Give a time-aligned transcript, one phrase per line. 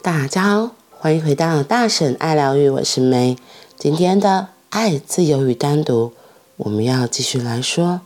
[0.00, 3.36] 大家好，欢迎回到大婶爱疗愈，我是梅。
[3.76, 6.12] 今天的爱、自由与单独，
[6.56, 8.02] 我们要继续来说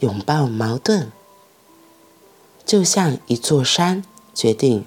[0.00, 1.12] 拥抱矛盾。
[2.64, 4.02] 就像一座山，
[4.34, 4.86] 决定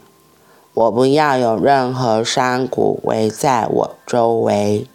[0.74, 4.88] 我不要有任何山谷围在我周围。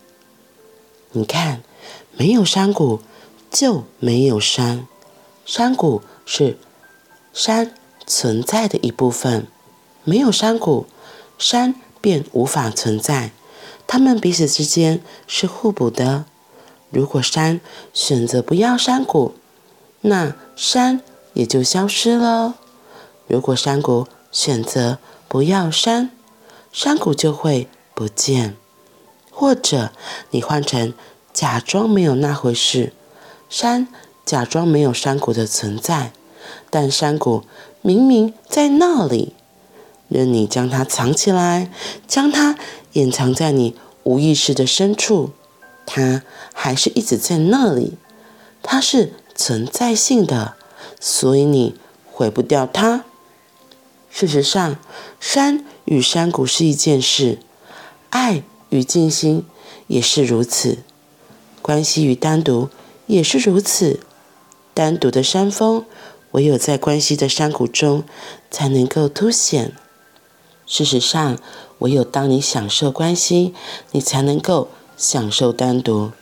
[1.13, 1.63] 你看，
[2.17, 2.99] 没有山谷
[3.49, 4.89] 就没有山，
[5.47, 6.59] 山谷是
[7.33, 7.73] 山
[8.05, 9.47] 存在的一部分，
[10.03, 10.87] 没有山谷，
[11.39, 13.31] 山便无法存在。
[13.87, 16.25] 它们彼此之间是互补的。
[16.91, 17.61] 如果山
[17.93, 19.35] 选择不要山谷，
[20.03, 21.01] 那山
[21.33, 22.55] 也就消失了；
[23.27, 24.99] 如果山谷选择
[25.29, 26.11] 不要山，
[26.73, 28.57] 山谷就会不见。
[29.31, 29.91] 或者
[30.31, 30.95] 你换成
[31.33, 32.93] 假装没有那回事，
[33.49, 33.89] 山
[34.25, 36.13] 假装没有山谷的存在，
[36.71, 37.43] 但山谷
[37.83, 39.35] 明明在那里。
[40.09, 41.71] 任你将它藏起来，
[42.07, 42.57] 将它
[42.93, 43.75] 掩藏在你
[44.05, 45.31] 无意识的深处，
[45.87, 47.95] 它还是一直在那里。
[48.63, 50.55] 它是存在性的，
[51.01, 51.75] 所以你
[52.11, 53.05] 毁不掉它。
[54.11, 54.79] 事实上，
[55.19, 57.39] 山与山谷是一件事，
[58.11, 59.45] 爱与静心
[59.87, 60.79] 也是如此，
[61.61, 62.69] 关系与单独
[63.07, 64.01] 也是如此。
[64.73, 65.85] 单独的山峰，
[66.31, 68.05] 唯有在关系的山谷中
[68.51, 69.73] 才能够凸显。
[70.67, 71.37] 事实上，
[71.81, 73.55] 唯有当你享受关系，
[73.93, 76.13] 你才能够享受单独。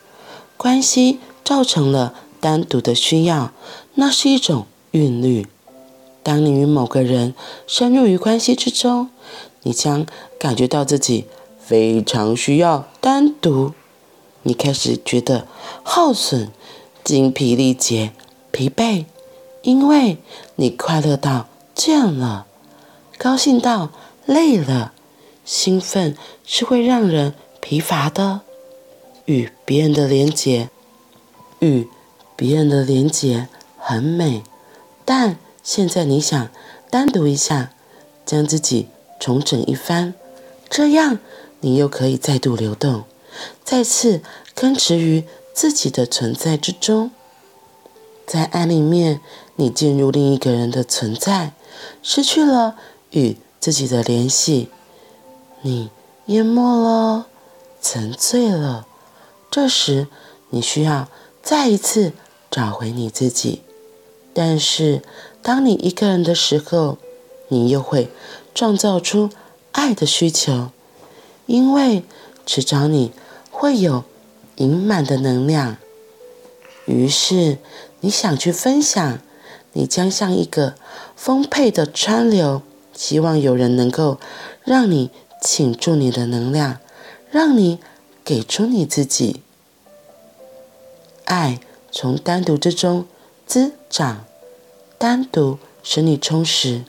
[0.56, 3.52] 关系造成了单独的需要，
[3.94, 5.46] 那是一种韵律。
[6.22, 7.34] 当你与某个人
[7.66, 9.10] 深入于关系之中，
[9.62, 10.06] 你将
[10.38, 11.26] 感觉到自己
[11.60, 13.72] 非常需要单独。
[14.42, 15.46] 你开始觉得
[15.84, 16.50] 耗损、
[17.04, 18.12] 精疲力竭、
[18.50, 19.04] 疲惫，
[19.62, 20.18] 因为
[20.56, 22.46] 你快乐到这样了，
[23.16, 23.90] 高兴到。
[24.32, 24.92] 累了，
[25.44, 28.40] 兴奋是会让人疲乏的。
[29.26, 30.70] 与别人的连结，
[31.60, 31.86] 与
[32.34, 33.48] 别人的连结
[33.78, 34.42] 很美，
[35.04, 36.48] 但现在你想
[36.90, 37.70] 单独一下，
[38.24, 38.88] 将自己
[39.20, 40.14] 重整一番，
[40.68, 41.18] 这样
[41.60, 43.04] 你又可以再度流动，
[43.62, 44.22] 再次
[44.54, 45.24] 根植于
[45.54, 47.10] 自己的存在之中。
[48.26, 49.20] 在爱里面，
[49.56, 51.52] 你进入另一个人的存在，
[52.02, 52.76] 失去了
[53.10, 53.36] 与。
[53.62, 54.68] 自己的联系，
[55.60, 55.88] 你
[56.26, 57.28] 淹没了，
[57.80, 58.88] 沉醉了。
[59.52, 60.08] 这时，
[60.50, 61.06] 你需要
[61.44, 62.12] 再一次
[62.50, 63.62] 找回你自己。
[64.34, 65.00] 但是，
[65.42, 66.98] 当你一个人的时候，
[67.46, 68.10] 你又会
[68.52, 69.30] 创造出
[69.70, 70.70] 爱的需求，
[71.46, 72.02] 因为
[72.44, 73.12] 迟早你
[73.52, 74.02] 会有
[74.56, 75.76] 盈满的能量。
[76.86, 77.58] 于是，
[78.00, 79.20] 你想去分享，
[79.74, 80.74] 你将像一个
[81.14, 82.62] 丰沛的川流。
[82.94, 84.18] 希望有人能够
[84.64, 85.10] 让你
[85.40, 86.78] 倾注你的能量，
[87.30, 87.78] 让你
[88.24, 89.42] 给出你自己。
[91.24, 91.60] 爱
[91.90, 93.06] 从单独之中
[93.46, 94.24] 滋长，
[94.98, 96.84] 单独使你充实，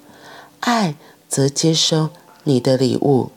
[0.59, 0.95] 爱
[1.29, 2.09] 则接收
[2.43, 3.31] 你的礼物。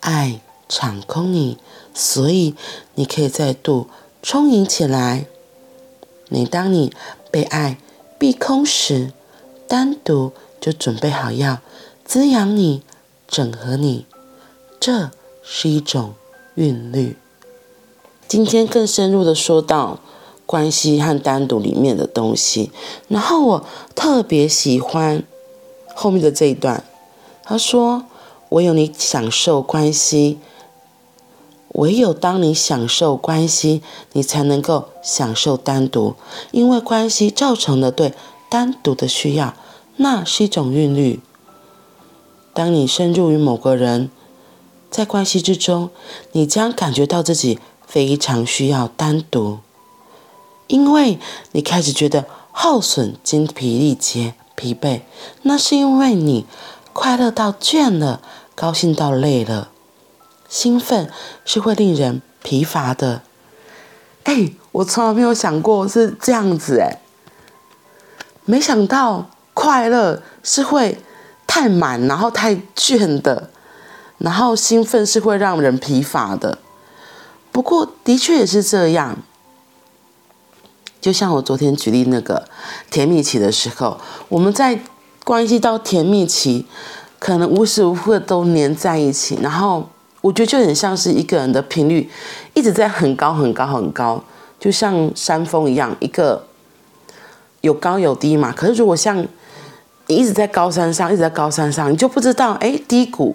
[0.00, 1.58] 爱场空你，
[1.94, 2.54] 所以
[2.94, 3.88] 你可以再度
[4.22, 5.26] 充盈起来。
[6.28, 6.92] 每当你
[7.30, 7.78] 被爱
[8.18, 9.12] 逼空时，
[9.72, 11.60] 单独就准备好要
[12.04, 12.82] 滋养你、
[13.26, 14.04] 整合你，
[14.78, 15.10] 这
[15.42, 16.12] 是一种
[16.56, 17.16] 韵律。
[18.28, 19.98] 今天更深入的说到
[20.44, 22.70] 关系和单独里面的东西，
[23.08, 25.22] 然后我特别喜欢
[25.94, 26.84] 后面的这一段。
[27.42, 28.04] 他说
[28.50, 30.38] ：“唯有你享受关系，
[31.68, 33.80] 唯有当你享受关系，
[34.12, 36.14] 你才能够享受单独，
[36.50, 38.12] 因为关系造成了对
[38.52, 39.54] 单独的需要。”
[39.96, 41.20] 那是一种韵律。
[42.54, 44.10] 当你深入于某个人，
[44.90, 45.90] 在关系之中，
[46.32, 49.58] 你将感觉到自己非常需要单独，
[50.66, 51.18] 因为
[51.52, 55.02] 你开始觉得耗损、精疲力竭、疲惫。
[55.42, 56.46] 那是因为你
[56.92, 58.22] 快乐到倦了，
[58.54, 59.70] 高兴到累了。
[60.48, 61.10] 兴奋
[61.44, 63.22] 是会令人疲乏的。
[64.24, 67.01] 哎，我从来没有想过是这样子哎，
[68.44, 69.28] 没想到。
[69.54, 70.98] 快乐是会
[71.46, 73.50] 太满，然后太倦的，
[74.16, 76.56] 然后兴奋是会让人疲乏的。
[77.52, 79.18] 不过，的确也是这样。
[81.02, 82.48] 就像我昨天举例那个
[82.90, 84.00] 甜蜜期的时候，
[84.30, 84.80] 我们在
[85.22, 86.64] 关系到甜蜜期，
[87.18, 89.90] 可能无时无刻都黏在一起，然后
[90.22, 92.10] 我觉得就很像是一个人的频率
[92.54, 94.24] 一直在很高很高很高，
[94.58, 96.46] 就像山峰一样，一个
[97.62, 98.52] 有高有低嘛。
[98.52, 99.26] 可是如果像
[100.06, 103.34] 你一直在高山上，一直在高山上，你就不知道哎，低谷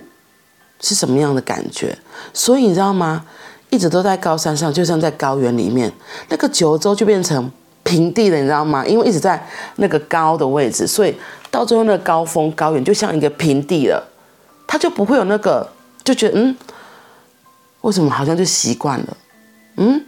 [0.80, 1.98] 是什么样的感觉。
[2.34, 3.26] 所以你知道吗？
[3.70, 5.92] 一直都在高山上，就像在高原里面，
[6.30, 7.52] 那个九州就变成
[7.84, 8.86] 平地了，你知道吗？
[8.86, 9.46] 因为一直在
[9.76, 11.14] 那个高的位置，所以
[11.52, 14.02] 到最后那个高峰高原就像一个平地了，
[14.66, 15.70] 它就不会有那个
[16.04, 16.56] 就觉得嗯，
[17.82, 19.18] 为什么好像就习惯了，
[19.76, 20.02] 嗯，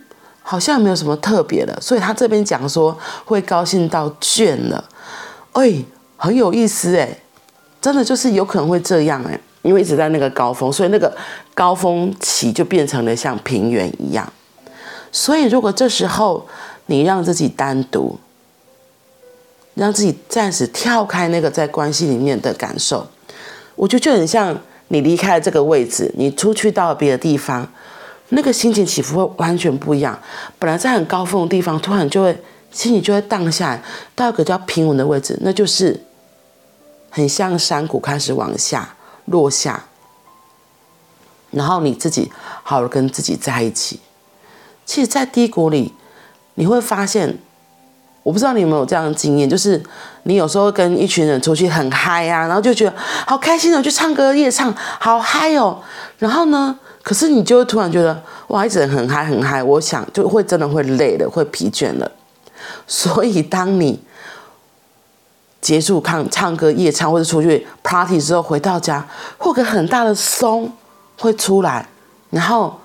[0.49, 1.79] 好像没有什么特别的。
[1.79, 4.83] 所以他这边讲说会高兴到倦了，
[5.51, 5.75] 哎，
[6.17, 7.07] 很有意思哎，
[7.79, 9.39] 真的就是有可能会这样哎。
[9.61, 11.15] 因为一直在那个高峰，所以那个
[11.53, 14.27] 高峰期就变成了像平原一样。
[15.11, 16.47] 所以如果这时候
[16.87, 18.17] 你让自己单独，
[19.75, 23.05] 让自己暂时跳开那个在关系里面的感受，
[23.75, 24.57] 我觉得就很像
[24.87, 27.69] 你离开了这个位置，你出去到别的地方，
[28.29, 30.17] 那个心情起伏会完全不一样。
[30.57, 32.31] 本来在很高峰的地方，突然就会
[32.71, 33.83] 心情就会荡下来，
[34.15, 36.03] 到一个叫平稳的位置，那就是
[37.09, 38.95] 很像山谷开始往下。
[39.31, 39.83] 落下，
[41.51, 42.31] 然后你自己
[42.63, 43.99] 好好跟自己在一起。
[44.87, 45.93] 其实，在低谷里，
[46.55, 47.37] 你会发现，
[48.23, 49.83] 我不知道你有没有这样的经验，就是
[50.23, 52.93] 你有时候跟一群人出去很嗨啊，然后就觉得
[53.27, 55.79] 好开心哦，去唱歌夜唱，好嗨哦。
[56.17, 62.11] 然后呢，可是你就会突然觉得，哇，一直很嗨很嗨，我想就会真的会累了，会疲倦了。
[62.85, 63.99] 所以，当你
[65.61, 69.07] 结束唱唱歌夜唱或者出去 party 之后回到家，
[69.37, 70.71] 会有个很大的松
[71.17, 71.87] 会出来，
[72.29, 72.79] 然后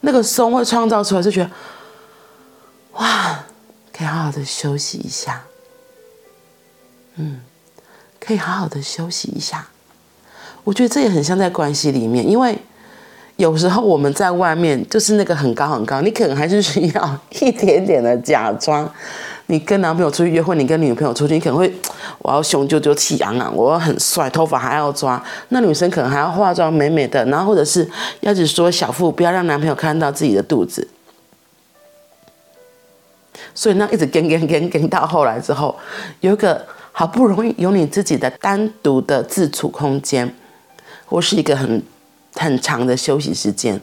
[0.00, 1.50] 那个松会创造出来，就觉得
[2.94, 3.44] 哇，
[3.96, 5.44] 可以好好的休息一下，
[7.16, 7.40] 嗯，
[8.20, 9.68] 可以好好的休息一下。
[10.64, 12.58] 我觉得这也很像在关系里面，因为
[13.36, 18.88] 有时候我们在外面就是那个很高很高，你可能还是需要一点点的假装。
[19.46, 21.70] 你跟男朋友出去约会，你跟女朋友出去，你可能会，
[22.20, 25.22] 我要雄赳赳气昂昂，我要很帅，头发还要抓。
[25.50, 27.86] 那女生可能还要化妆美美的，然后或者是
[28.20, 30.88] 要只说小腹，不要让男朋友看到自己的肚子。
[33.54, 35.76] 所以那一直跟跟跟跟到后来之后，
[36.20, 40.34] 有一个好不容易有你自己的单独的自处空间，
[41.04, 41.82] 或是一个很
[42.34, 43.80] 很长的休息时间，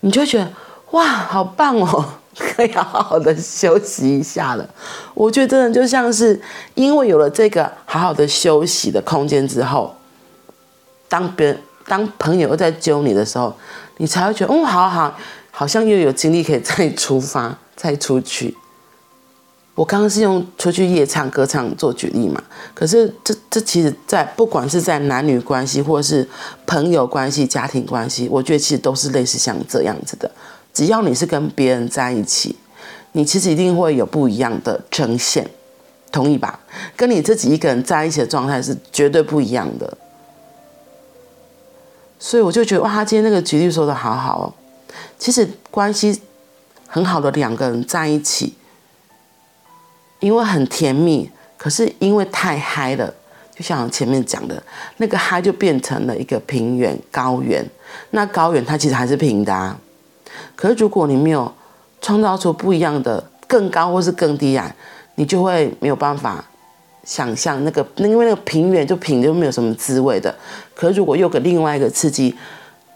[0.00, 0.50] 你就觉得
[0.92, 2.04] 哇，好棒哦。
[2.34, 4.66] 可以好好的休息一下了，
[5.12, 6.40] 我觉得真的就像是
[6.74, 9.94] 因为有了这个好好的休息的空间之后，
[11.10, 13.54] 当别人当朋友又在揪你的时候，
[13.98, 15.14] 你才会觉得，哦，好好，
[15.50, 18.56] 好像又有精力可以再出发，再出去。
[19.82, 22.40] 我刚刚是用出去夜唱歌唱做举例嘛，
[22.72, 26.26] 可是这这其实，在不管是在男女关系，或是
[26.64, 30.30] 朋友关系、家庭关系，我觉得其实都是类似像这样子的。
[30.72, 32.54] 只要你是跟别人在一起，
[33.10, 35.50] 你其实一定会有不一样的呈现，
[36.12, 36.60] 同意吧？
[36.94, 39.98] 跟你自己一个人在一起的状态是绝对不一样的。
[42.20, 44.46] 所以我就觉得哇，他今天那个举例说的好好哦。
[45.18, 46.22] 其实关系
[46.86, 48.54] 很好的两个人在一起，
[50.22, 51.28] 因为很甜蜜，
[51.58, 53.12] 可是因为太嗨了，
[53.54, 54.62] 就像前面讲的，
[54.98, 57.64] 那个嗨就变成了一个平原高原。
[58.10, 59.76] 那高原它其实还是平的啊。
[60.54, 61.52] 可是，如果你没有
[62.00, 64.72] 创造出不一样的更高或是更低啊，
[65.16, 66.44] 你就会没有办法
[67.02, 70.32] 想象那个，因为那个平原就平就没有什么滋味的。
[70.72, 72.32] 可是，如果又给另外一个刺激，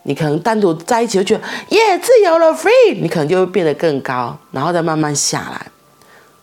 [0.05, 5.67] 你可能单独在一起就觉得耶，自由了，free，你可能就会变得更高，然后再慢慢下来。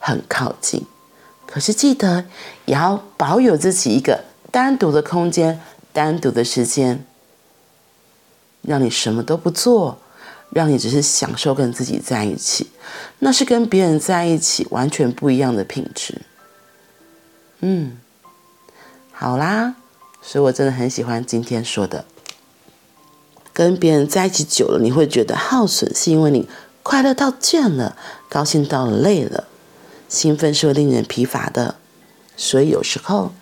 [0.00, 0.84] 很靠近。
[1.46, 2.24] 可是记得
[2.64, 5.60] 也要保有自己一个单独的空间，
[5.92, 7.04] 单独的时间，
[8.62, 10.00] 让你什么都不做。
[10.52, 12.72] 让你只是享受跟自己在一起，
[13.20, 16.22] 那是跟别人在一起完全不一样的品质。
[17.60, 17.96] 嗯，
[19.12, 19.76] 好啦，
[20.20, 22.04] 所以我真的很喜欢今天说的，
[23.52, 26.48] 跟别人在一起久了，你会觉得耗损，是因为你
[26.82, 27.96] 快乐到倦了，
[28.28, 29.46] 高兴到累了，
[30.10, 31.76] 兴奋是会令人疲乏的，
[32.36, 33.32] 所以有时候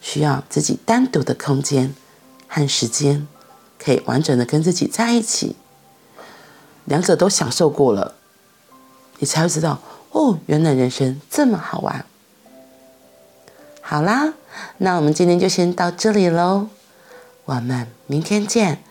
[0.00, 1.94] 需要自己单独的空间
[2.48, 3.28] 和时间，
[3.78, 5.54] 可以完整的跟自己在一起。
[6.86, 8.14] 两者都享受过了，
[9.18, 12.06] 你才会知道哦，原来人生这么好玩。
[13.82, 14.32] 好啦，
[14.78, 16.68] 那我们今天就先到这里喽，
[17.44, 18.82] 我们明天见。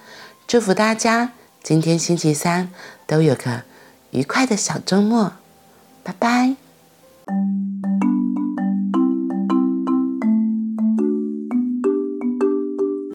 [0.48, 1.32] 祝福大家
[1.64, 2.72] 今天星期三
[3.08, 3.64] 都有个
[4.12, 5.34] 愉快的小周末，
[6.04, 6.65] 拜拜。
[7.28, 7.65] Thank you.